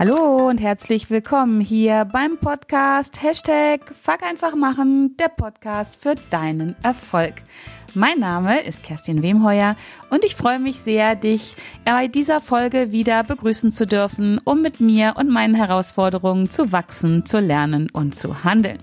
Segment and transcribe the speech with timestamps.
[0.00, 6.74] Hallo und herzlich willkommen hier beim Podcast Hashtag Fuck einfach machen, der Podcast für deinen
[6.82, 7.34] Erfolg.
[7.92, 9.76] Mein Name ist Kerstin Wemheuer
[10.08, 14.80] und ich freue mich sehr, dich bei dieser Folge wieder begrüßen zu dürfen, um mit
[14.80, 18.78] mir und meinen Herausforderungen zu wachsen, zu lernen und zu handeln.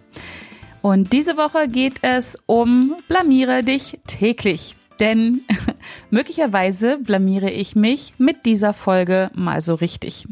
[0.83, 4.75] Und diese Woche geht es um Blamiere dich täglich.
[4.99, 5.41] Denn
[6.11, 10.27] möglicherweise blamiere ich mich mit dieser Folge mal so richtig.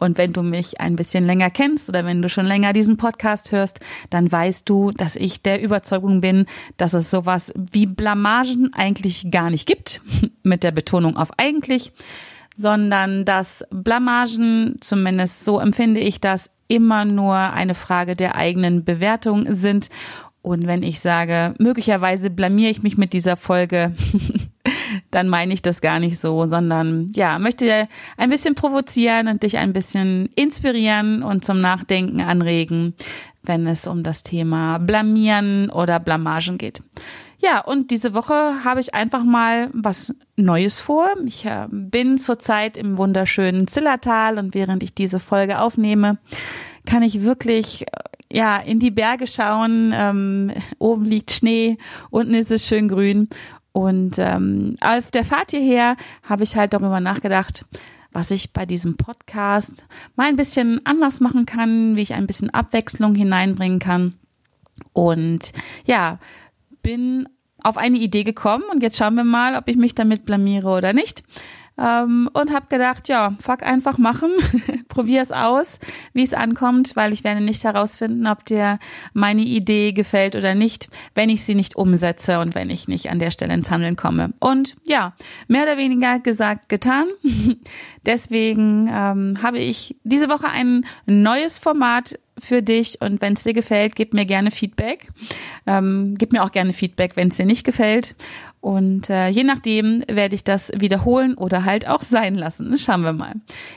[0.00, 3.52] Und wenn du mich ein bisschen länger kennst oder wenn du schon länger diesen Podcast
[3.52, 6.46] hörst, dann weißt du, dass ich der Überzeugung bin,
[6.78, 10.00] dass es sowas wie Blamagen eigentlich gar nicht gibt,
[10.42, 11.92] mit der Betonung auf eigentlich,
[12.56, 19.44] sondern dass Blamagen, zumindest so empfinde ich das, immer nur eine Frage der eigenen Bewertung
[19.52, 19.90] sind.
[20.40, 23.94] Und wenn ich sage, möglicherweise blamier ich mich mit dieser Folge,
[25.10, 29.58] dann meine ich das gar nicht so, sondern ja, möchte ein bisschen provozieren und dich
[29.58, 32.94] ein bisschen inspirieren und zum Nachdenken anregen,
[33.42, 36.80] wenn es um das Thema Blamieren oder Blamagen geht.
[37.38, 41.08] Ja, und diese Woche habe ich einfach mal was Neues vor.
[41.24, 46.18] Ich äh, bin zurzeit im wunderschönen Zillertal und während ich diese Folge aufnehme,
[46.84, 47.86] kann ich wirklich
[48.30, 49.92] ja, in die Berge schauen.
[49.94, 51.78] Ähm, oben liegt Schnee,
[52.10, 53.28] unten ist es schön grün.
[53.72, 57.64] Und ähm, auf der Fahrt hierher habe ich halt darüber nachgedacht,
[58.12, 59.84] was ich bei diesem Podcast
[60.16, 64.14] mal ein bisschen anders machen kann, wie ich ein bisschen Abwechslung hineinbringen kann.
[64.92, 65.52] Und
[65.84, 66.18] ja,
[66.82, 67.28] bin
[67.62, 70.92] auf eine Idee gekommen und jetzt schauen wir mal, ob ich mich damit blamiere oder
[70.92, 71.22] nicht
[71.80, 74.30] ähm, und habe gedacht, ja, fuck einfach machen,
[74.88, 75.80] probier es aus,
[76.12, 78.78] wie es ankommt, weil ich werde nicht herausfinden, ob dir
[79.14, 83.18] meine Idee gefällt oder nicht, wenn ich sie nicht umsetze und wenn ich nicht an
[83.18, 84.34] der Stelle ins Handeln komme.
[84.38, 85.14] Und ja,
[85.48, 87.06] mehr oder weniger gesagt, getan.
[88.06, 93.52] Deswegen ähm, habe ich diese Woche ein neues Format für dich und wenn es dir
[93.52, 95.08] gefällt, gib mir gerne Feedback.
[95.66, 98.14] Ähm, gib mir auch gerne Feedback, wenn es dir nicht gefällt.
[98.60, 102.76] Und äh, je nachdem werde ich das wiederholen oder halt auch sein lassen.
[102.76, 103.34] Schauen wir mal.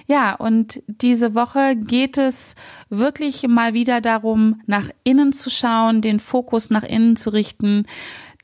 [0.07, 2.55] Ja, und diese Woche geht es
[2.89, 7.85] wirklich mal wieder darum, nach innen zu schauen, den Fokus nach innen zu richten.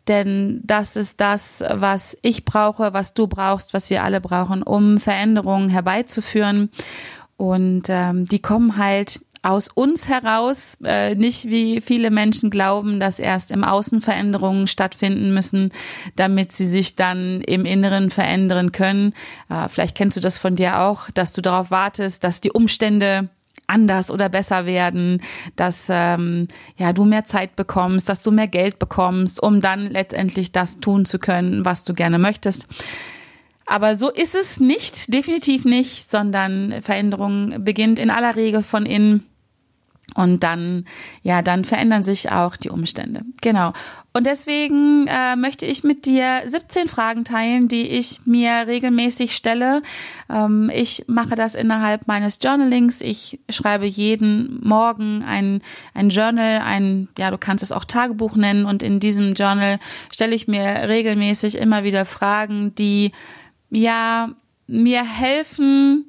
[0.08, 4.98] Denn das ist das, was ich brauche, was du brauchst, was wir alle brauchen, um
[4.98, 6.72] Veränderungen herbeizuführen.
[7.38, 13.20] Und ähm, die kommen halt aus uns heraus, äh, nicht wie viele Menschen glauben, dass
[13.20, 15.72] erst im Außen Veränderungen stattfinden müssen,
[16.16, 19.14] damit sie sich dann im Inneren verändern können.
[19.50, 23.30] Äh, vielleicht kennst du das von dir auch, dass du darauf wartest, dass die Umstände
[23.68, 25.22] anders oder besser werden,
[25.56, 30.52] dass ähm, ja du mehr Zeit bekommst, dass du mehr Geld bekommst, um dann letztendlich
[30.52, 32.68] das tun zu können, was du gerne möchtest.
[33.70, 39.29] Aber so ist es nicht, definitiv nicht, sondern Veränderung beginnt in aller Regel von innen.
[40.16, 40.86] Und dann,
[41.24, 43.22] ja, dann verändern sich auch die Umstände.
[43.42, 43.74] Genau.
[44.12, 49.84] Und deswegen äh, möchte ich mit dir 17 Fragen teilen, die ich mir regelmäßig stelle.
[50.30, 53.02] Ähm, ich mache das innerhalb meines Journalings.
[53.02, 55.62] Ich schreibe jeden Morgen ein,
[55.94, 58.66] ein Journal, ein, ja, du kannst es auch Tagebuch nennen.
[58.66, 59.80] Und in diesem Journal
[60.12, 63.12] stelle ich mir regelmäßig immer wieder Fragen, die,
[63.70, 64.32] ja,
[64.66, 66.08] mir helfen,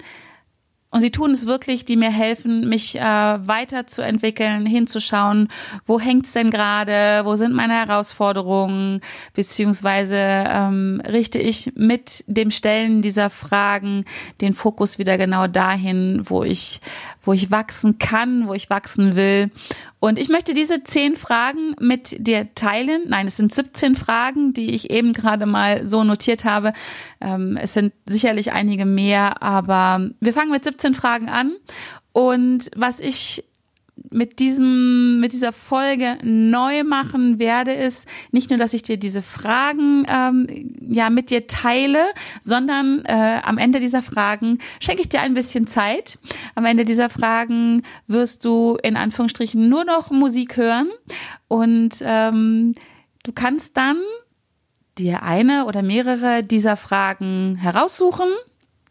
[0.93, 5.49] und sie tun es wirklich, die mir helfen, mich äh, weiterzuentwickeln, hinzuschauen,
[5.87, 9.01] wo hängt's denn gerade, wo sind meine Herausforderungen,
[9.35, 14.05] beziehungsweise ähm, richte ich mit dem Stellen dieser Fragen
[14.41, 16.81] den Fokus wieder genau dahin, wo ich,
[17.23, 19.51] wo ich wachsen kann, wo ich wachsen will.
[19.99, 23.03] Und ich möchte diese zehn Fragen mit dir teilen.
[23.09, 26.73] Nein, es sind 17 Fragen, die ich eben gerade mal so notiert habe.
[27.21, 31.53] Ähm, es sind sicherlich einige mehr, aber wir fangen mit 17 Fragen an.
[32.13, 33.45] Und was ich
[34.11, 39.23] mit diesem, mit dieser Folge neu machen werde, ist nicht nur, dass ich dir diese
[39.23, 40.47] Fragen ähm,
[40.81, 42.07] ja mit dir teile,
[42.41, 46.19] sondern äh, am Ende dieser Fragen schenke ich dir ein bisschen Zeit.
[46.55, 50.89] Am Ende dieser Fragen wirst du in Anführungsstrichen nur noch Musik hören
[51.49, 52.75] und ähm,
[53.23, 53.99] du kannst dann
[54.99, 58.29] dir eine oder mehrere dieser Fragen heraussuchen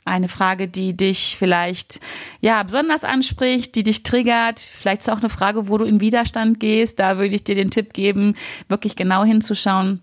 [0.10, 2.02] eine Frage, die dich vielleicht
[2.42, 4.60] ja besonders anspricht, die dich triggert.
[4.60, 7.00] Vielleicht ist auch eine Frage, wo du in Widerstand gehst.
[7.00, 8.36] Da würde ich dir den Tipp geben,
[8.68, 10.02] wirklich genau hinzuschauen.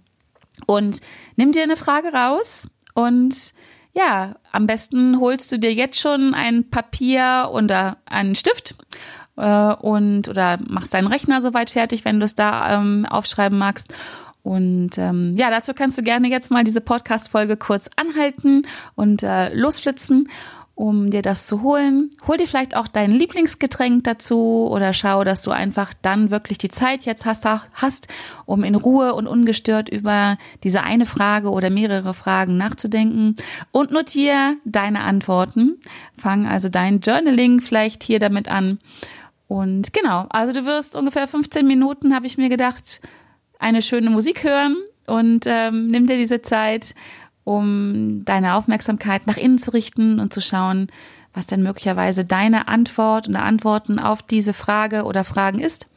[0.67, 1.01] Und
[1.37, 3.53] nimm dir eine Frage raus und
[3.93, 8.77] ja, am besten holst du dir jetzt schon ein Papier oder einen Stift
[9.37, 13.93] äh, und oder machst deinen Rechner soweit fertig, wenn du es da ähm, aufschreiben magst
[14.47, 18.63] und ähm, ja, dazu kannst du gerne jetzt mal diese Podcast-Folge kurz anhalten
[18.95, 20.29] und äh, losflitzen.
[20.77, 22.11] um dir das zu holen.
[22.29, 26.69] Hol dir vielleicht auch dein Lieblingsgetränk dazu oder schau, dass du einfach dann wirklich die
[26.69, 28.09] Zeit jetzt hast, hast,
[28.45, 33.37] um in Ruhe und ungestört über diese eine Frage oder mehrere Fragen nachzudenken
[33.73, 35.81] und notiere deine Antworten.
[36.17, 38.79] Fang also dein Journaling vielleicht hier damit an.
[39.49, 43.01] Und genau, also du wirst ungefähr 15 Minuten, habe ich mir gedacht,
[43.59, 44.77] eine schöne Musik hören
[45.07, 46.95] und ähm, nimm dir diese Zeit
[47.47, 50.89] um deine Aufmerksamkeit nach innen zu richten und zu schauen,
[51.33, 55.89] was denn möglicherweise deine Antwort oder Antworten auf diese Frage oder Fragen ist.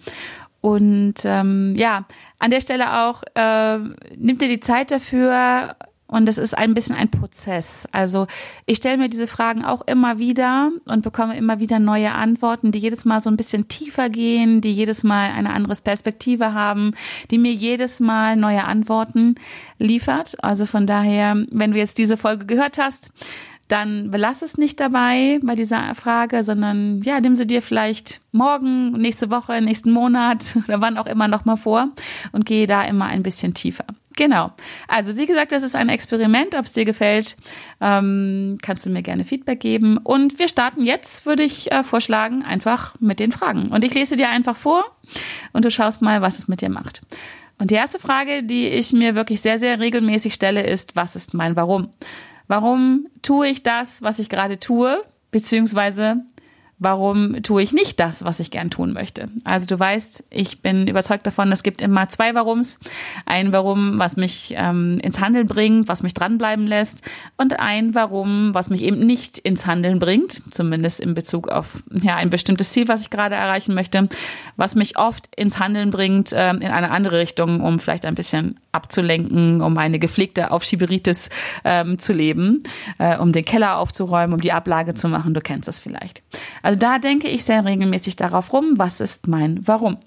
[0.62, 2.06] Und ähm, ja,
[2.38, 3.80] an der Stelle auch, äh,
[4.16, 5.76] nimm dir die Zeit dafür,
[6.10, 7.88] und es ist ein bisschen ein Prozess.
[7.92, 8.26] Also
[8.66, 12.80] ich stelle mir diese Fragen auch immer wieder und bekomme immer wieder neue Antworten, die
[12.80, 16.94] jedes Mal so ein bisschen tiefer gehen, die jedes Mal eine andere Perspektive haben,
[17.30, 19.36] die mir jedes Mal neue Antworten
[19.78, 20.44] liefert.
[20.44, 23.12] Also von daher, wenn du jetzt diese Folge gehört hast,
[23.68, 28.94] dann belass es nicht dabei bei dieser Frage, sondern ja, nimm sie dir vielleicht morgen,
[28.94, 31.90] nächste Woche, nächsten Monat oder wann auch immer nochmal vor
[32.32, 33.86] und gehe da immer ein bisschen tiefer.
[34.20, 34.52] Genau.
[34.90, 36.54] Also wie gesagt, das ist ein Experiment.
[36.54, 37.38] Ob es dir gefällt,
[37.80, 39.98] ähm, kannst du mir gerne Feedback geben.
[39.98, 43.70] Und wir starten jetzt, würde ich äh, vorschlagen, einfach mit den Fragen.
[43.70, 44.84] Und ich lese dir einfach vor
[45.54, 47.02] und du schaust mal, was es mit dir macht.
[47.60, 51.34] Und die erste Frage, die ich mir wirklich sehr, sehr regelmäßig stelle, ist, was ist
[51.34, 51.94] mein Warum?
[52.50, 55.02] Warum tue ich das, was ich gerade tue?
[55.32, 56.26] Beziehungsweise
[56.80, 59.30] warum tue ich nicht das, was ich gern tun möchte.
[59.44, 62.80] Also du weißt, ich bin überzeugt davon, es gibt immer zwei Warums.
[63.26, 67.02] Ein Warum, was mich ähm, ins Handeln bringt, was mich dranbleiben lässt
[67.38, 72.16] und ein Warum, was mich eben nicht ins Handeln bringt, zumindest in Bezug auf ja,
[72.16, 74.08] ein bestimmtes Ziel, was ich gerade erreichen möchte,
[74.56, 78.60] was mich oft ins Handeln bringt ähm, in eine andere Richtung, um vielleicht ein bisschen
[78.72, 81.30] abzulenken, um eine gepflegte Aufschieberitis
[81.64, 82.62] ähm, zu leben,
[82.98, 85.34] äh, um den Keller aufzuräumen, um die Ablage zu machen.
[85.34, 86.22] Du kennst das vielleicht.
[86.62, 89.98] Also da denke ich sehr regelmäßig darauf rum, was ist mein Warum.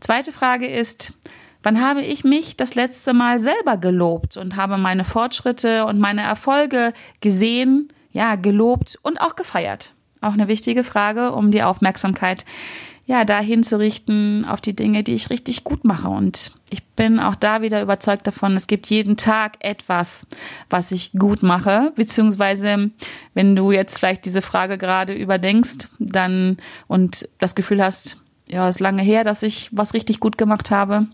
[0.00, 1.18] Zweite Frage ist,
[1.62, 6.22] wann habe ich mich das letzte Mal selber gelobt und habe meine Fortschritte und meine
[6.22, 9.94] Erfolge gesehen, ja, gelobt und auch gefeiert?
[10.20, 12.44] Auch eine wichtige Frage, um die Aufmerksamkeit
[13.08, 16.10] ja, dahin zu richten auf die Dinge, die ich richtig gut mache.
[16.10, 20.26] Und ich bin auch da wieder überzeugt davon, es gibt jeden Tag etwas,
[20.68, 21.90] was ich gut mache.
[21.96, 22.90] Beziehungsweise,
[23.32, 28.78] wenn du jetzt vielleicht diese Frage gerade überdenkst, dann und das Gefühl hast, ja, ist
[28.78, 31.06] lange her, dass ich was richtig gut gemacht habe,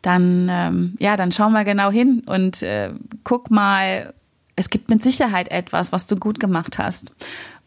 [0.00, 4.14] dann, ähm, ja, dann schau mal genau hin und äh, guck mal,
[4.56, 7.14] es gibt mit Sicherheit etwas, was du gut gemacht hast.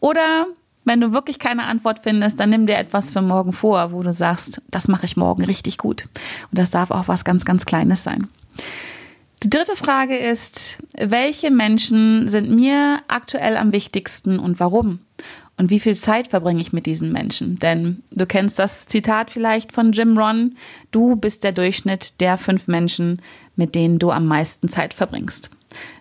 [0.00, 0.46] Oder
[0.88, 4.12] wenn du wirklich keine Antwort findest, dann nimm dir etwas für morgen vor, wo du
[4.12, 6.08] sagst, das mache ich morgen richtig gut.
[6.50, 8.26] Und das darf auch was ganz, ganz Kleines sein.
[9.44, 14.98] Die dritte Frage ist, welche Menschen sind mir aktuell am wichtigsten und warum?
[15.56, 17.56] Und wie viel Zeit verbringe ich mit diesen Menschen?
[17.58, 20.56] Denn du kennst das Zitat vielleicht von Jim Ron,
[20.90, 23.22] du bist der Durchschnitt der fünf Menschen,
[23.54, 25.50] mit denen du am meisten Zeit verbringst.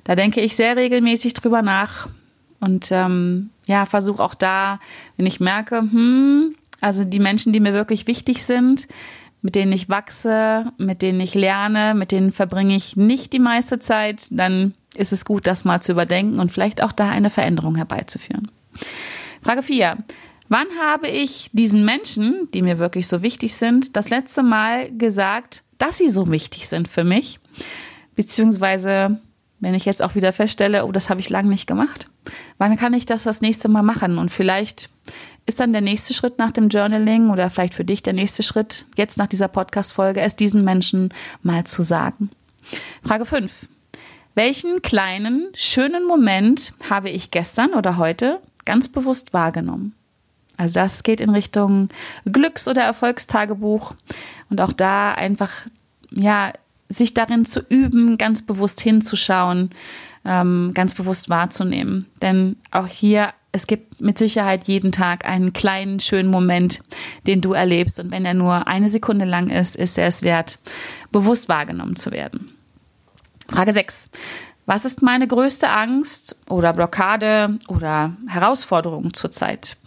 [0.04, 2.08] Da denke ich sehr regelmäßig drüber nach,
[2.60, 4.80] und ähm, ja, versuche auch da,
[5.16, 8.88] wenn ich merke, hm, also die Menschen, die mir wirklich wichtig sind,
[9.42, 13.80] mit denen ich wachse, mit denen ich lerne, mit denen verbringe ich nicht die meiste
[13.80, 17.76] Zeit, dann ist es gut, das mal zu überdenken und vielleicht auch da eine Veränderung
[17.76, 18.52] herbeizuführen.
[19.42, 19.98] Frage 4.
[20.50, 25.64] Wann habe ich diesen Menschen, die mir wirklich so wichtig sind, das letzte Mal gesagt,
[25.78, 27.40] dass sie so wichtig sind für mich?
[28.16, 29.22] Beziehungsweise
[29.60, 32.10] wenn ich jetzt auch wieder feststelle, oh, das habe ich lange nicht gemacht,
[32.58, 34.18] wann kann ich das das nächste Mal machen?
[34.18, 34.90] Und vielleicht
[35.46, 38.86] ist dann der nächste Schritt nach dem Journaling oder vielleicht für dich der nächste Schritt,
[38.96, 42.30] jetzt nach dieser Podcast-Folge, es diesen Menschen mal zu sagen.
[43.04, 43.68] Frage 5.
[44.36, 49.96] Welchen kleinen, schönen Moment habe ich gestern oder heute ganz bewusst wahrgenommen?
[50.58, 51.90] Also das geht in Richtung
[52.26, 53.96] Glücks- oder Erfolgstagebuch
[54.50, 55.52] und auch da einfach,
[56.12, 56.52] ja,
[56.90, 59.72] sich darin zu üben, ganz bewusst hinzuschauen,
[60.26, 62.06] ähm, ganz bewusst wahrzunehmen.
[62.22, 66.82] Denn auch hier, es gibt mit Sicherheit jeden Tag einen kleinen, schönen Moment,
[67.26, 68.00] den du erlebst.
[68.00, 70.60] Und wenn er nur eine Sekunde lang ist, ist er es wert,
[71.12, 72.52] bewusst wahrgenommen zu werden.
[73.50, 74.10] Frage 6.
[74.66, 79.78] Was ist meine größte Angst oder Blockade oder Herausforderung zurzeit?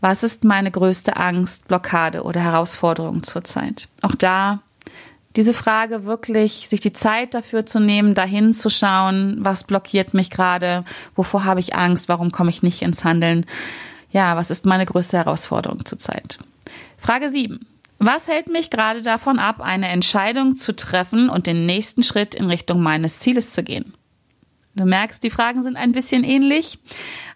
[0.00, 3.88] Was ist meine größte Angst, Blockade oder Herausforderung zurzeit?
[4.02, 4.62] Auch da
[5.38, 10.30] diese Frage wirklich, sich die Zeit dafür zu nehmen, dahin zu schauen, was blockiert mich
[10.30, 13.46] gerade, wovor habe ich Angst, warum komme ich nicht ins Handeln.
[14.10, 16.40] Ja, was ist meine größte Herausforderung zurzeit?
[16.96, 17.60] Frage 7.
[18.00, 22.46] Was hält mich gerade davon ab, eine Entscheidung zu treffen und den nächsten Schritt in
[22.46, 23.94] Richtung meines Zieles zu gehen?
[24.78, 26.78] Du merkst, die Fragen sind ein bisschen ähnlich,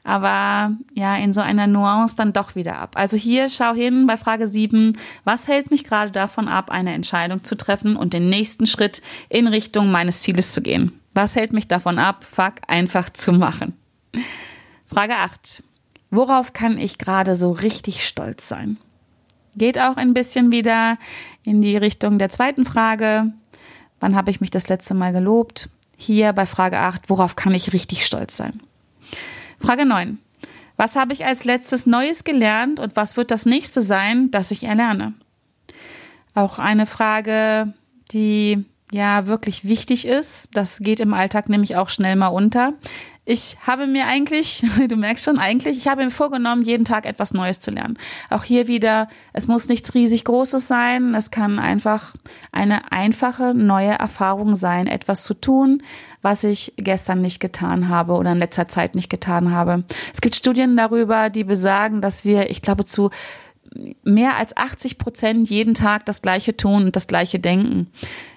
[0.04, 2.92] aber ja, in so einer Nuance dann doch wieder ab.
[2.94, 7.42] Also hier schau hin bei Frage 7, was hält mich gerade davon ab, eine Entscheidung
[7.42, 11.00] zu treffen und den nächsten Schritt in Richtung meines Zieles zu gehen?
[11.14, 13.76] Was hält mich davon ab, fuck einfach zu machen?
[14.86, 15.64] Frage 8.
[16.10, 18.76] Worauf kann ich gerade so richtig stolz sein?
[19.56, 20.96] Geht auch ein bisschen wieder
[21.44, 23.32] in die Richtung der zweiten Frage.
[23.98, 25.70] Wann habe ich mich das letzte Mal gelobt?
[26.02, 28.60] Hier bei Frage 8, worauf kann ich richtig stolz sein?
[29.60, 30.18] Frage 9.
[30.76, 34.64] Was habe ich als letztes Neues gelernt und was wird das nächste sein, das ich
[34.64, 35.14] erlerne?
[36.34, 37.72] Auch eine Frage,
[38.10, 40.48] die ja wirklich wichtig ist.
[40.54, 42.72] Das geht im Alltag nämlich auch schnell mal unter.
[43.24, 47.32] Ich habe mir eigentlich, du merkst schon eigentlich, ich habe mir vorgenommen, jeden Tag etwas
[47.32, 47.96] Neues zu lernen.
[48.30, 51.14] Auch hier wieder, es muss nichts riesig Großes sein.
[51.14, 52.14] Es kann einfach
[52.50, 55.82] eine einfache neue Erfahrung sein, etwas zu tun,
[56.20, 59.84] was ich gestern nicht getan habe oder in letzter Zeit nicht getan habe.
[60.12, 63.10] Es gibt Studien darüber, die besagen, dass wir, ich glaube, zu
[64.02, 67.88] mehr als 80 Prozent jeden Tag das Gleiche tun und das Gleiche denken.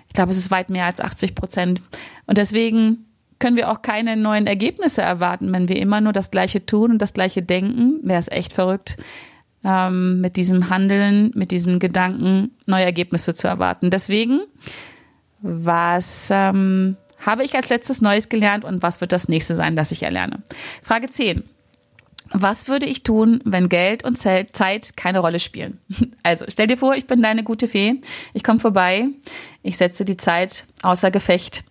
[0.08, 1.82] Ich glaube, es ist weit mehr als 80 Prozent.
[2.26, 3.06] Und deswegen
[3.46, 7.00] können wir auch keine neuen Ergebnisse erwarten, wenn wir immer nur das Gleiche tun und
[7.00, 8.00] das Gleiche denken.
[8.02, 8.98] Wäre es echt verrückt,
[9.64, 13.92] ähm, mit diesem Handeln, mit diesen Gedanken neue Ergebnisse zu erwarten.
[13.92, 14.42] Deswegen,
[15.42, 19.92] was ähm, habe ich als letztes Neues gelernt und was wird das nächste sein, das
[19.92, 20.42] ich erlerne?
[20.82, 21.44] Frage 10.
[22.32, 25.80] Was würde ich tun, wenn Geld und Zeit keine Rolle spielen?
[26.24, 28.02] Also stell dir vor, ich bin deine gute Fee.
[28.34, 29.10] Ich komme vorbei.
[29.62, 31.64] Ich setze die Zeit außer Gefecht.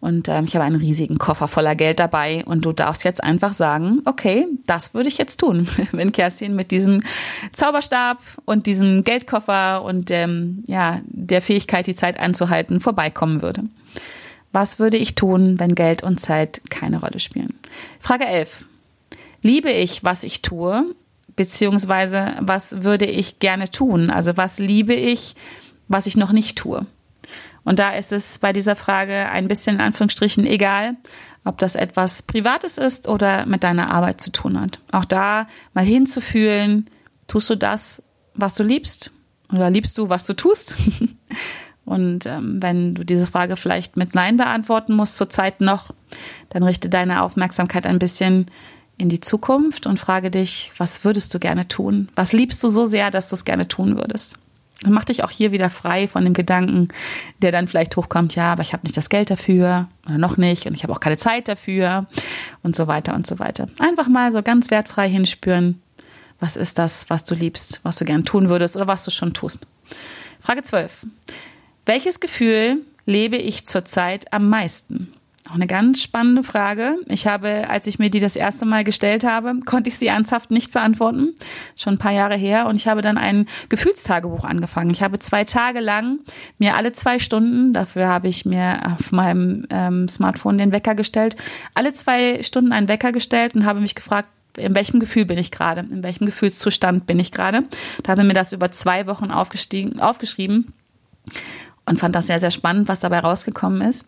[0.00, 3.52] Und ähm, ich habe einen riesigen Koffer voller Geld dabei und du darfst jetzt einfach
[3.52, 7.02] sagen, okay, das würde ich jetzt tun, wenn Kerstin mit diesem
[7.52, 13.64] Zauberstab und diesem Geldkoffer und ähm, ja, der Fähigkeit, die Zeit anzuhalten, vorbeikommen würde.
[14.52, 17.54] Was würde ich tun, wenn Geld und Zeit keine Rolle spielen?
[18.00, 18.66] Frage 11.
[19.42, 20.94] Liebe ich, was ich tue?
[21.36, 24.10] Beziehungsweise, was würde ich gerne tun?
[24.10, 25.36] Also, was liebe ich,
[25.86, 26.86] was ich noch nicht tue?
[27.68, 30.96] Und da ist es bei dieser Frage ein bisschen in Anführungsstrichen egal,
[31.44, 34.80] ob das etwas Privates ist oder mit deiner Arbeit zu tun hat.
[34.90, 36.88] Auch da mal hinzufühlen,
[37.26, 39.12] tust du das, was du liebst?
[39.52, 40.78] Oder liebst du, was du tust?
[41.84, 45.90] Und ähm, wenn du diese Frage vielleicht mit Nein beantworten musst, zurzeit noch,
[46.48, 48.46] dann richte deine Aufmerksamkeit ein bisschen
[48.96, 52.08] in die Zukunft und frage dich, was würdest du gerne tun?
[52.14, 54.38] Was liebst du so sehr, dass du es gerne tun würdest?
[54.84, 56.88] Und mach dich auch hier wieder frei von dem Gedanken,
[57.38, 60.66] der dann vielleicht hochkommt, ja, aber ich habe nicht das Geld dafür oder noch nicht
[60.66, 62.06] und ich habe auch keine Zeit dafür
[62.62, 63.66] und so weiter und so weiter.
[63.80, 65.82] Einfach mal so ganz wertfrei hinspüren,
[66.38, 69.34] was ist das, was du liebst, was du gern tun würdest oder was du schon
[69.34, 69.66] tust.
[70.40, 71.06] Frage 12.
[71.84, 75.12] Welches Gefühl lebe ich zurzeit am meisten?
[75.48, 76.96] Auch eine ganz spannende Frage.
[77.06, 80.50] Ich habe, als ich mir die das erste Mal gestellt habe, konnte ich sie ernsthaft
[80.50, 81.34] nicht beantworten.
[81.74, 82.66] Schon ein paar Jahre her.
[82.66, 84.90] Und ich habe dann ein Gefühlstagebuch angefangen.
[84.90, 86.18] Ich habe zwei Tage lang
[86.58, 91.36] mir alle zwei Stunden, dafür habe ich mir auf meinem ähm, Smartphone den Wecker gestellt,
[91.74, 94.28] alle zwei Stunden einen Wecker gestellt und habe mich gefragt,
[94.58, 97.64] in welchem Gefühl bin ich gerade, in welchem Gefühlszustand bin ich gerade.
[98.02, 100.74] Da habe mir das über zwei Wochen aufgestiegen, aufgeschrieben
[101.88, 104.06] und fand das sehr, sehr spannend, was dabei rausgekommen ist.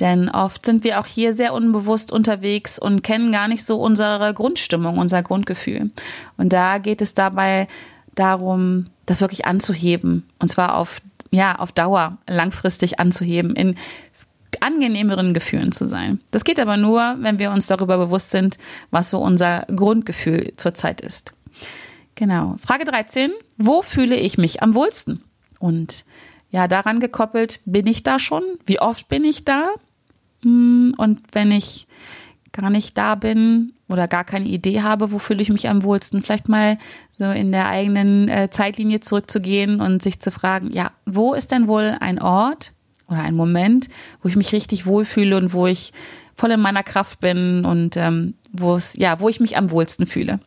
[0.00, 4.32] Denn oft sind wir auch hier sehr unbewusst unterwegs und kennen gar nicht so unsere
[4.32, 5.90] Grundstimmung, unser Grundgefühl.
[6.36, 7.68] Und da geht es dabei
[8.14, 10.28] darum, das wirklich anzuheben.
[10.38, 13.76] Und zwar auf, ja, auf Dauer langfristig anzuheben, in
[14.60, 16.20] angenehmeren Gefühlen zu sein.
[16.30, 18.56] Das geht aber nur, wenn wir uns darüber bewusst sind,
[18.90, 21.32] was so unser Grundgefühl zurzeit ist.
[22.14, 22.56] Genau.
[22.64, 23.30] Frage 13.
[23.56, 25.22] Wo fühle ich mich am wohlsten?
[25.60, 26.04] Und
[26.50, 28.42] ja, daran gekoppelt, bin ich da schon?
[28.64, 29.68] Wie oft bin ich da?
[30.42, 31.86] Hm, und wenn ich
[32.52, 36.22] gar nicht da bin oder gar keine Idee habe, wo fühle ich mich am wohlsten,
[36.22, 36.78] vielleicht mal
[37.10, 41.68] so in der eigenen äh, Zeitlinie zurückzugehen und sich zu fragen, ja, wo ist denn
[41.68, 42.72] wohl ein Ort
[43.08, 43.88] oder ein Moment,
[44.22, 45.92] wo ich mich richtig wohlfühle und wo ich
[46.34, 50.06] voll in meiner Kraft bin und ähm, wo es, ja, wo ich mich am wohlsten
[50.06, 50.40] fühle.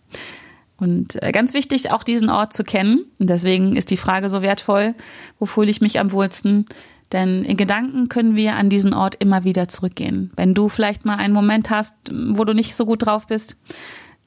[0.81, 3.05] Und äh, ganz wichtig, auch diesen Ort zu kennen.
[3.19, 4.95] Und deswegen ist die Frage so wertvoll,
[5.37, 6.65] wo fühle ich mich am wohlsten?
[7.11, 10.31] Denn in Gedanken können wir an diesen Ort immer wieder zurückgehen.
[10.35, 13.57] Wenn du vielleicht mal einen Moment hast, wo du nicht so gut drauf bist,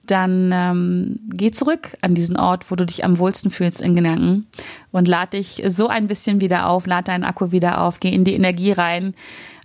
[0.07, 4.47] dann ähm, geh zurück an diesen Ort, wo du dich am wohlsten fühlst in Gedanken
[4.93, 8.23] und lad dich so ein bisschen wieder auf, lad deinen Akku wieder auf, geh in
[8.23, 9.15] die Energie rein,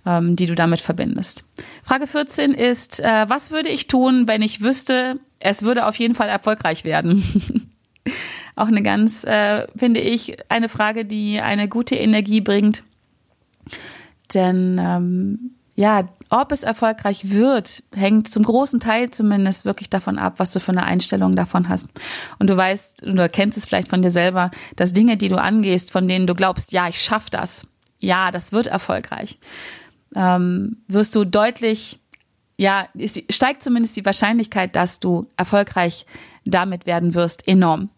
[0.06, 1.44] ähm, die du damit verbindest.
[1.84, 6.14] Frage 14 ist, äh, was würde ich tun, wenn ich wüsste, es würde auf jeden
[6.14, 7.24] Fall erfolgreich werden.
[8.56, 12.82] Auch eine ganz, äh, finde ich, eine Frage, die eine gute Energie bringt.
[14.34, 20.34] Denn ähm, ja, ob es erfolgreich wird, hängt zum großen Teil zumindest wirklich davon ab,
[20.36, 21.88] was du für eine Einstellung davon hast.
[22.38, 25.90] Und du weißt, du kennst es vielleicht von dir selber, dass Dinge, die du angehst,
[25.90, 27.66] von denen du glaubst, ja, ich schaff das,
[27.98, 29.38] ja, das wird erfolgreich,
[30.14, 31.98] ähm, wirst du deutlich,
[32.60, 36.04] ja, ist, steigt zumindest die Wahrscheinlichkeit, dass du erfolgreich
[36.44, 37.88] damit werden wirst, enorm.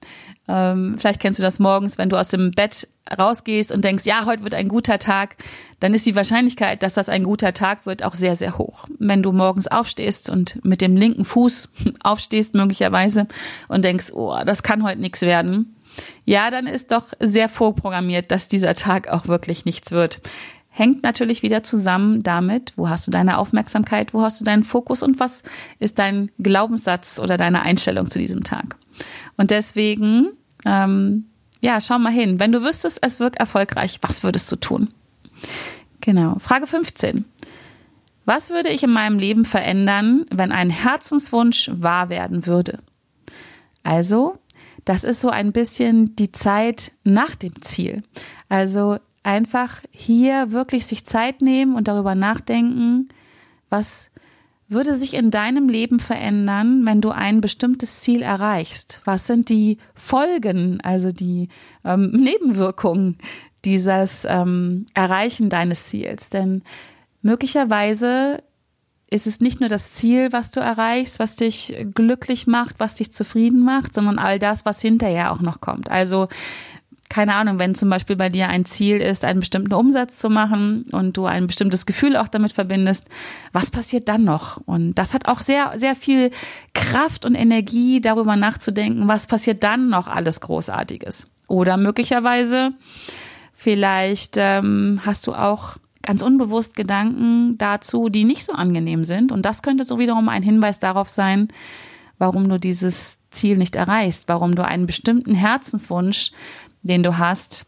[0.47, 2.87] Ähm, vielleicht kennst du das morgens, wenn du aus dem Bett
[3.19, 5.35] rausgehst und denkst, ja, heute wird ein guter Tag,
[5.81, 8.87] dann ist die Wahrscheinlichkeit, dass das ein guter Tag wird, auch sehr, sehr hoch.
[9.00, 11.69] Wenn du morgens aufstehst und mit dem linken Fuß
[12.04, 13.26] aufstehst möglicherweise
[13.66, 15.75] und denkst, oh, das kann heute nichts werden,
[16.25, 20.21] ja, dann ist doch sehr vorprogrammiert, dass dieser Tag auch wirklich nichts wird.
[20.75, 25.02] Hängt natürlich wieder zusammen damit, wo hast du deine Aufmerksamkeit, wo hast du deinen Fokus
[25.02, 25.43] und was
[25.79, 28.76] ist dein Glaubenssatz oder deine Einstellung zu diesem Tag.
[29.37, 30.31] Und deswegen,
[30.64, 31.26] ähm,
[31.61, 32.41] ja, schau mal hin.
[32.41, 34.88] Wenn du wüsstest, es wird erfolgreich, was würdest du tun?
[36.00, 36.38] Genau.
[36.38, 37.26] Frage 15.
[38.25, 42.79] Was würde ich in meinem Leben verändern, wenn ein Herzenswunsch wahr werden würde?
[43.83, 44.38] Also,
[44.87, 48.02] das ist so ein bisschen die Zeit nach dem Ziel.
[48.49, 53.09] Also einfach hier wirklich sich Zeit nehmen und darüber nachdenken,
[53.69, 54.11] was
[54.69, 59.02] würde sich in deinem Leben verändern, wenn du ein bestimmtes Ziel erreichst?
[59.05, 61.49] Was sind die Folgen, also die
[61.85, 63.19] ähm, Nebenwirkungen
[63.64, 66.31] dieses ähm, Erreichen deines Ziels?
[66.31, 66.62] Denn
[67.21, 68.43] möglicherweise
[69.11, 73.12] ist es nicht nur das Ziel, was du erreichst, was dich glücklich macht, was dich
[73.12, 75.91] zufrieden macht, sondern all das, was hinterher auch noch kommt.
[75.91, 76.29] Also
[77.12, 80.87] keine Ahnung, wenn zum Beispiel bei dir ein Ziel ist, einen bestimmten Umsatz zu machen
[80.92, 83.07] und du ein bestimmtes Gefühl auch damit verbindest,
[83.52, 84.57] was passiert dann noch?
[84.64, 86.31] Und das hat auch sehr, sehr viel
[86.73, 91.26] Kraft und Energie, darüber nachzudenken, was passiert dann noch alles Großartiges.
[91.49, 92.71] Oder möglicherweise,
[93.52, 99.32] vielleicht ähm, hast du auch ganz unbewusst Gedanken dazu, die nicht so angenehm sind.
[99.32, 101.49] Und das könnte so wiederum ein Hinweis darauf sein,
[102.17, 106.32] warum du dieses Ziel nicht erreichst, warum du einen bestimmten Herzenswunsch
[106.82, 107.66] den du hast,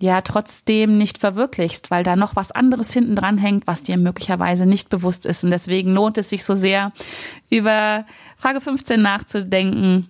[0.00, 4.66] ja trotzdem nicht verwirklichst, weil da noch was anderes hinten dran hängt, was dir möglicherweise
[4.66, 5.44] nicht bewusst ist.
[5.44, 6.92] Und deswegen lohnt es sich so sehr,
[7.50, 8.06] über
[8.36, 10.08] Frage 15 nachzudenken.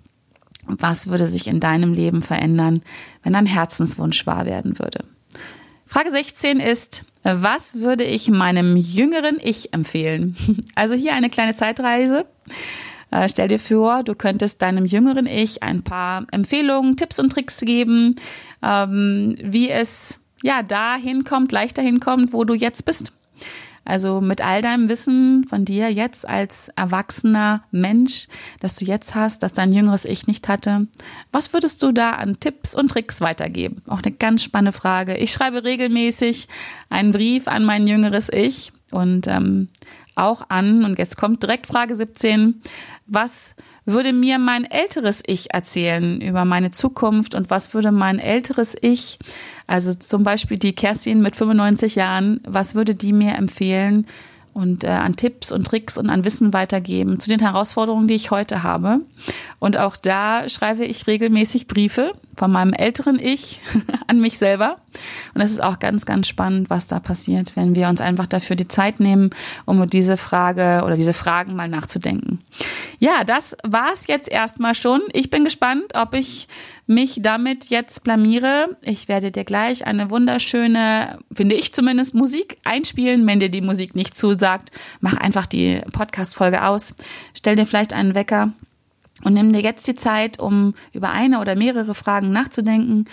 [0.66, 2.83] Was würde sich in deinem Leben verändern,
[3.22, 5.05] wenn ein Herzenswunsch wahr werden würde?
[5.87, 10.37] Frage 16 ist, was würde ich meinem jüngeren Ich empfehlen?
[10.74, 12.27] Also hier eine kleine Zeitreise.
[13.11, 17.61] Äh, stell dir vor, du könntest deinem jüngeren Ich ein paar Empfehlungen, Tipps und Tricks
[17.61, 18.16] geben,
[18.62, 23.12] ähm, wie es ja da hinkommt, leichter hinkommt, wo du jetzt bist.
[23.88, 28.27] Also mit all deinem Wissen von dir jetzt als erwachsener Mensch,
[28.61, 30.88] das du jetzt hast, das dein jüngeres Ich nicht hatte,
[31.33, 33.77] was würdest du da an Tipps und Tricks weitergeben?
[33.87, 35.16] Auch eine ganz spannende Frage.
[35.16, 36.49] Ich schreibe regelmäßig
[36.90, 39.68] einen Brief an mein jüngeres Ich und ähm,
[40.19, 42.61] auch an, und jetzt kommt direkt Frage 17,
[43.07, 43.55] was
[43.85, 47.35] würde mir mein älteres Ich erzählen über meine Zukunft?
[47.35, 49.19] Und was würde mein älteres Ich,
[49.67, 54.07] also zum Beispiel die Kerstin mit 95 Jahren, was würde die mir empfehlen,
[54.59, 58.33] und äh, an Tipps und Tricks und an Wissen weitergeben zu den Herausforderungen, die ich
[58.33, 59.01] heute habe.
[59.61, 63.61] Und auch da schreibe ich regelmäßig Briefe von meinem älteren Ich
[64.07, 64.79] an mich selber.
[65.35, 68.57] Und es ist auch ganz, ganz spannend, was da passiert, wenn wir uns einfach dafür
[68.57, 69.31] die Zeit nehmen,
[69.64, 72.40] um diese Frage oder diese Fragen mal nachzudenken.
[73.01, 75.01] Ja, das war's jetzt erstmal schon.
[75.12, 76.48] Ich bin gespannt, ob ich
[76.87, 78.77] mich damit jetzt blamiere.
[78.83, 83.27] Ich werde dir gleich eine wunderschöne, finde ich zumindest, Musik einspielen.
[83.27, 84.70] Wenn dir die Musik nicht zusagt,
[85.01, 86.94] mach einfach die Podcast-Folge aus.
[87.35, 88.53] Stell dir vielleicht einen Wecker
[89.25, 93.07] und nimm dir jetzt die Zeit, um über eine oder mehrere Fragen nachzudenken.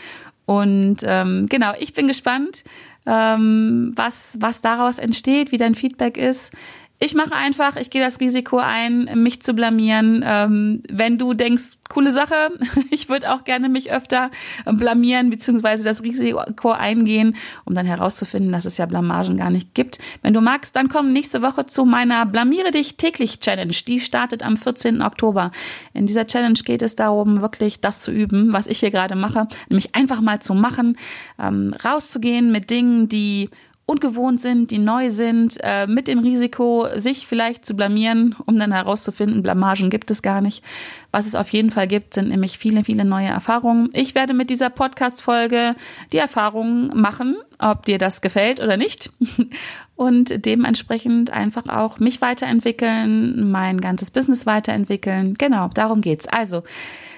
[0.45, 2.63] Und ähm, genau, ich bin gespannt,
[3.05, 6.51] ähm, was, was daraus entsteht, wie dein Feedback ist.
[6.97, 10.23] Ich mache einfach, ich gehe das Risiko ein, mich zu blamieren.
[10.25, 12.51] Ähm, wenn du denkst, coole Sache,
[12.89, 14.31] ich würde auch gerne mich öfter
[14.65, 19.99] blamieren, beziehungsweise das Risiko eingehen, um dann herauszufinden, dass es ja Blamagen gar nicht gibt.
[20.21, 23.75] Wenn du magst, dann komm nächste Woche zu meiner Blamiere dich täglich Challenge.
[23.87, 25.01] Die startet am 14.
[25.01, 25.51] Oktober.
[25.93, 29.47] In dieser Challenge geht es darum, wirklich das zu üben, was ich hier gerade mache,
[29.67, 30.97] nämlich einfach mal zu machen,
[31.39, 33.49] ähm, rauszugehen mit Dingen, die
[33.85, 38.71] ungewohnt sind, die neu sind, äh, mit dem Risiko, sich vielleicht zu blamieren, um dann
[38.71, 40.63] herauszufinden, Blamagen gibt es gar nicht.
[41.11, 43.89] Was es auf jeden Fall gibt, sind nämlich viele, viele neue Erfahrungen.
[43.93, 45.75] Ich werde mit dieser Podcast-Folge
[46.11, 49.11] die Erfahrungen machen, ob dir das gefällt oder nicht.
[49.95, 55.35] Und dementsprechend einfach auch mich weiterentwickeln, mein ganzes Business weiterentwickeln.
[55.35, 56.27] Genau, darum geht's.
[56.27, 56.63] Also,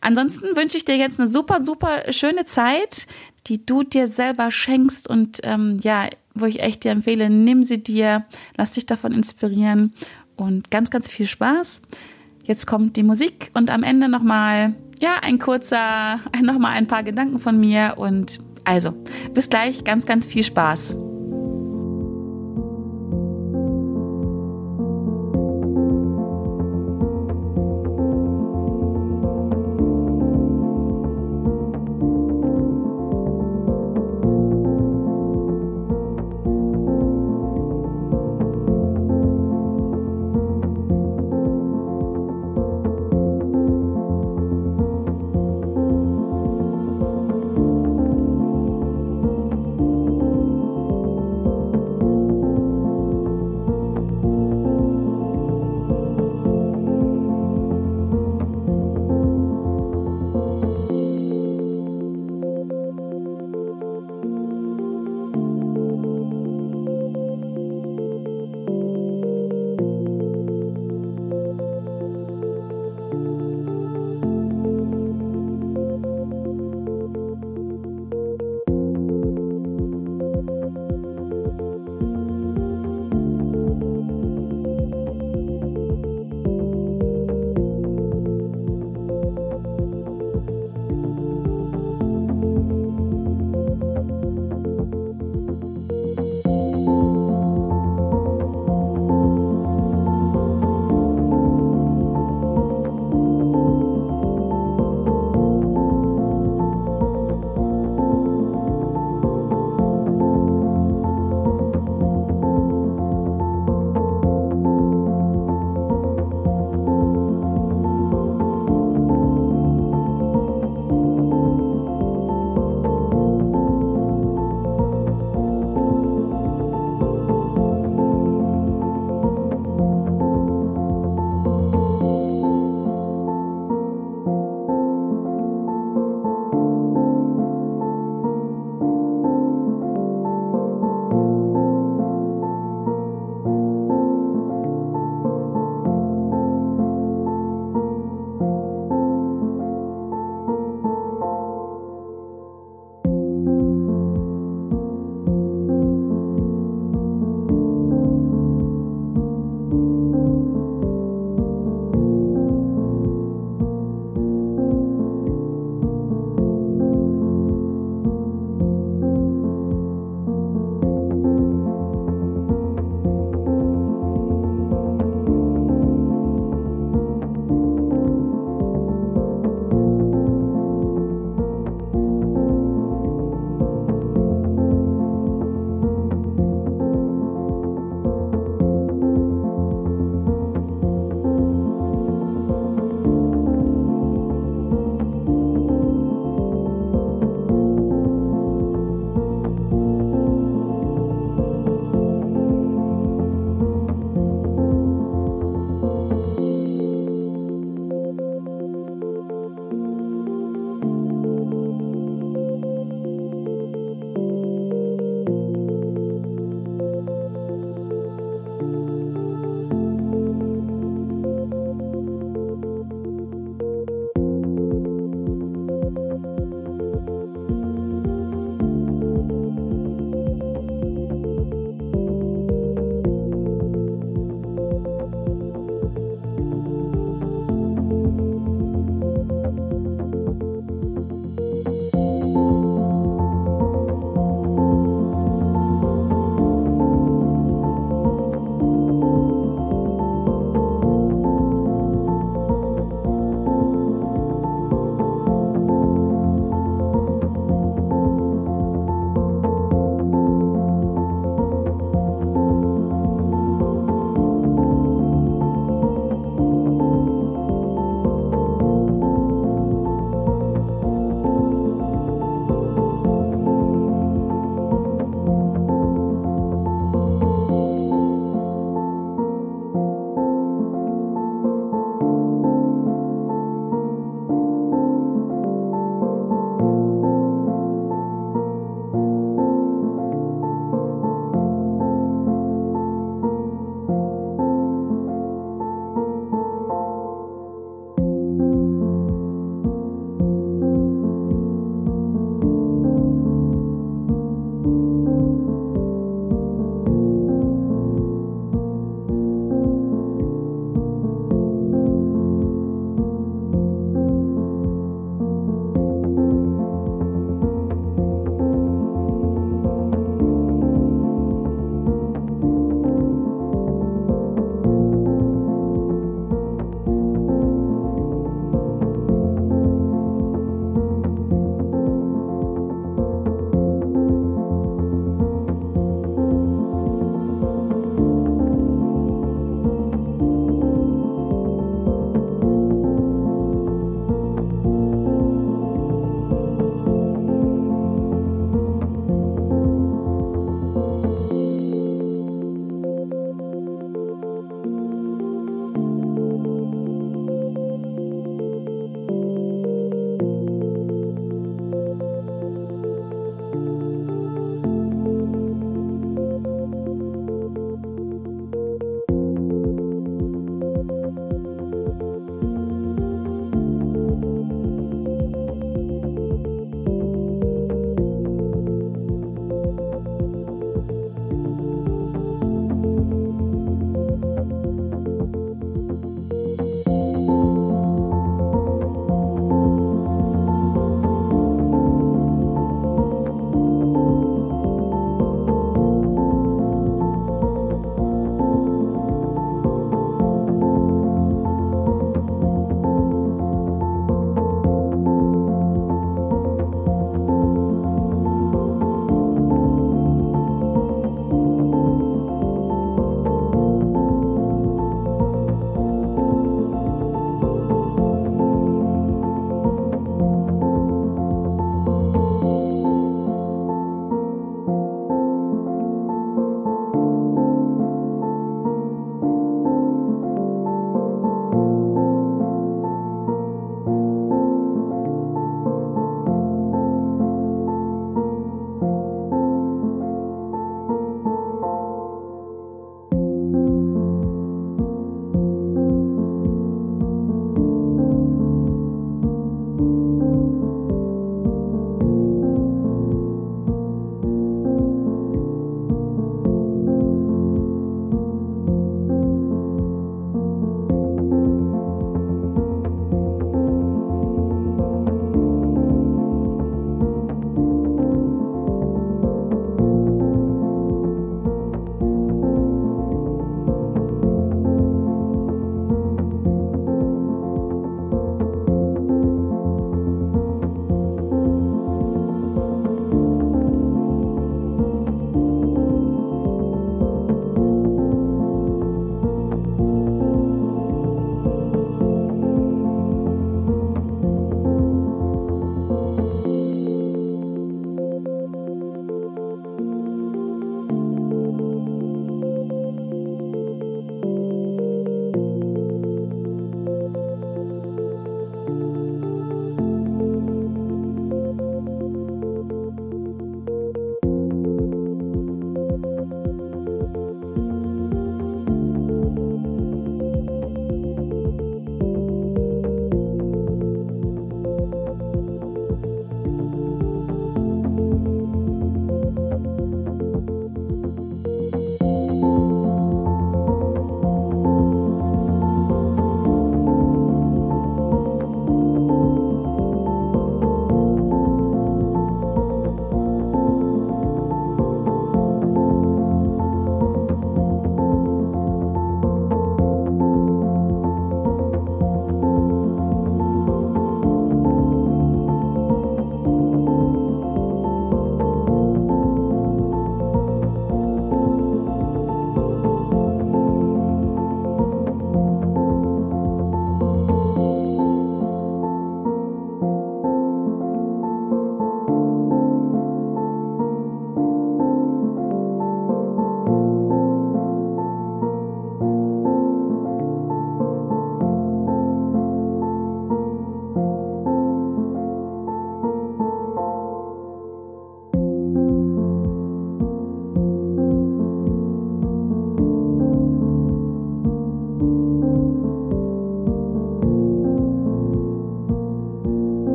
[0.00, 3.06] Ansonsten wünsche ich dir jetzt eine super, super schöne Zeit
[3.48, 7.82] die du dir selber schenkst und ähm, ja, wo ich echt dir empfehle, nimm sie
[7.82, 8.24] dir,
[8.56, 9.94] lass dich davon inspirieren
[10.36, 11.82] und ganz, ganz viel Spaß.
[12.44, 17.38] Jetzt kommt die Musik und am Ende nochmal, ja, ein kurzer, nochmal ein paar Gedanken
[17.38, 18.92] von mir und also,
[19.32, 20.96] bis gleich, ganz, ganz viel Spaß.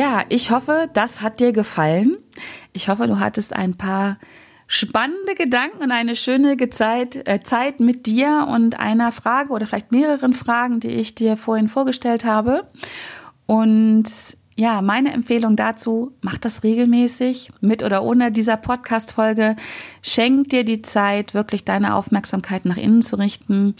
[0.00, 2.16] Ja, ich hoffe, das hat dir gefallen.
[2.72, 4.16] Ich hoffe, du hattest ein paar
[4.66, 9.92] spannende Gedanken und eine schöne Zeit, äh, Zeit mit dir und einer Frage oder vielleicht
[9.92, 12.66] mehreren Fragen, die ich dir vorhin vorgestellt habe.
[13.44, 14.06] Und
[14.56, 19.54] ja, meine Empfehlung dazu, mach das regelmäßig, mit oder ohne dieser Podcast-Folge.
[20.00, 23.74] Schenk dir die Zeit, wirklich deine Aufmerksamkeit nach innen zu richten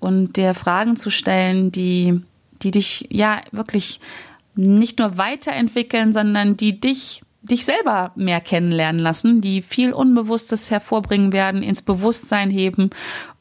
[0.00, 2.22] und dir Fragen zu stellen, die,
[2.62, 4.00] die dich ja wirklich
[4.56, 11.32] nicht nur weiterentwickeln, sondern die dich dich selber mehr kennenlernen lassen, die viel Unbewusstes hervorbringen
[11.32, 12.90] werden, ins Bewusstsein heben.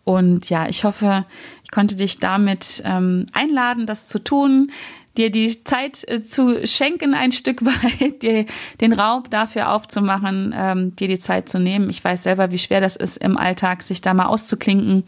[0.03, 1.25] Und ja, ich hoffe,
[1.63, 4.71] ich konnte dich damit ähm, einladen, das zu tun
[5.17, 8.45] dir die Zeit äh, zu schenken, ein Stück weit, dir
[8.81, 11.89] den Raum dafür aufzumachen, ähm, dir die Zeit zu nehmen.
[11.89, 15.03] Ich weiß selber, wie schwer das ist im Alltag, sich da mal auszuklinken.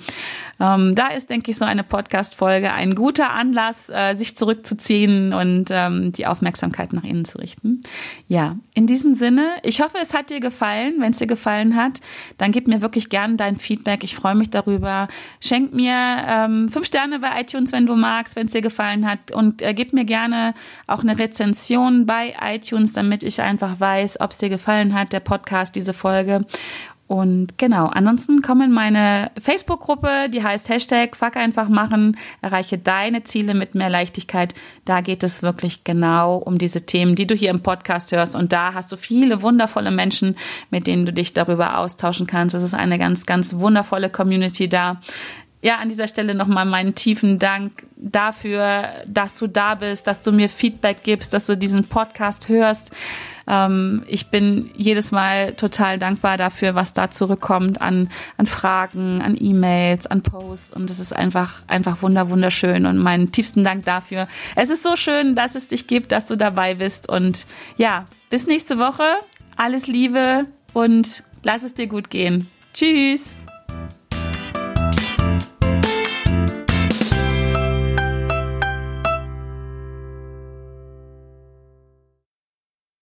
[0.60, 5.70] Ähm, da ist, denke ich, so eine Podcast-Folge ein guter Anlass, äh, sich zurückzuziehen und
[5.72, 7.84] ähm, die Aufmerksamkeit nach innen zu richten.
[8.28, 10.96] Ja, in diesem Sinne, ich hoffe, es hat dir gefallen.
[11.00, 12.00] Wenn es dir gefallen hat,
[12.38, 14.04] dann gib mir wirklich gerne dein Feedback.
[14.04, 15.08] Ich freue mich darüber.
[15.42, 19.32] Schenk mir ähm, fünf Sterne bei iTunes, wenn du magst, wenn es dir gefallen hat
[19.32, 20.54] und äh, gib mir mir gerne
[20.88, 25.20] auch eine Rezension bei iTunes, damit ich einfach weiß, ob es dir gefallen hat, der
[25.20, 26.46] Podcast, diese Folge.
[27.08, 33.24] Und genau, ansonsten komm in meine Facebook-Gruppe, die heißt Hashtag Fuck einfach machen, erreiche deine
[33.24, 34.54] Ziele mit mehr Leichtigkeit.
[34.84, 38.36] Da geht es wirklich genau um diese Themen, die du hier im Podcast hörst.
[38.36, 40.36] Und da hast du viele wundervolle Menschen,
[40.70, 42.56] mit denen du dich darüber austauschen kannst.
[42.56, 45.00] Es ist eine ganz, ganz wundervolle Community da
[45.62, 50.32] ja, an dieser Stelle nochmal meinen tiefen Dank dafür, dass du da bist, dass du
[50.32, 52.92] mir Feedback gibst, dass du diesen Podcast hörst.
[53.48, 59.36] Ähm, ich bin jedes Mal total dankbar dafür, was da zurückkommt an, an Fragen, an
[59.40, 60.74] E-Mails, an Posts.
[60.74, 62.86] Und es ist einfach, einfach wunder, wunderschön.
[62.86, 64.28] Und meinen tiefsten Dank dafür.
[64.56, 67.10] Es ist so schön, dass es dich gibt, dass du dabei bist.
[67.10, 67.48] Und
[67.78, 69.04] ja, bis nächste Woche.
[69.56, 72.48] Alles Liebe und lass es dir gut gehen.
[72.74, 73.36] Tschüss.